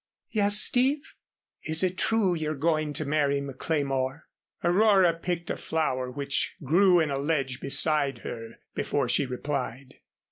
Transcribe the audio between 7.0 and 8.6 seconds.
a ledge beside her